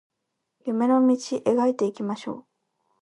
[0.65, 2.45] 夢の中道描いていきましょう